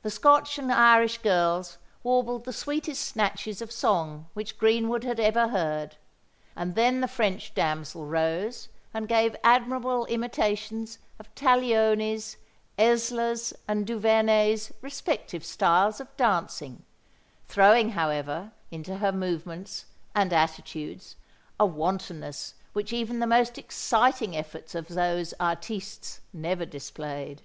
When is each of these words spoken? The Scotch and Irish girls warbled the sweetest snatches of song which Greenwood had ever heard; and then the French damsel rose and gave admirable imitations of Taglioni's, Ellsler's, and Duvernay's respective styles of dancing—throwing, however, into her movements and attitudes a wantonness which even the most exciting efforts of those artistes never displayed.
The 0.00 0.08
Scotch 0.08 0.56
and 0.58 0.72
Irish 0.72 1.18
girls 1.18 1.76
warbled 2.02 2.46
the 2.46 2.54
sweetest 2.54 3.04
snatches 3.04 3.60
of 3.60 3.70
song 3.70 4.28
which 4.32 4.56
Greenwood 4.56 5.04
had 5.04 5.20
ever 5.20 5.48
heard; 5.48 5.96
and 6.56 6.74
then 6.74 7.02
the 7.02 7.06
French 7.06 7.52
damsel 7.54 8.06
rose 8.06 8.70
and 8.94 9.06
gave 9.06 9.36
admirable 9.44 10.06
imitations 10.06 11.00
of 11.18 11.28
Taglioni's, 11.34 12.38
Ellsler's, 12.78 13.52
and 13.68 13.86
Duvernay's 13.86 14.72
respective 14.80 15.44
styles 15.44 16.00
of 16.00 16.16
dancing—throwing, 16.16 17.90
however, 17.90 18.52
into 18.70 18.96
her 18.96 19.12
movements 19.12 19.84
and 20.14 20.32
attitudes 20.32 21.16
a 21.60 21.66
wantonness 21.66 22.54
which 22.72 22.90
even 22.94 23.18
the 23.18 23.26
most 23.26 23.58
exciting 23.58 24.34
efforts 24.34 24.74
of 24.74 24.88
those 24.88 25.34
artistes 25.38 26.22
never 26.32 26.64
displayed. 26.64 27.42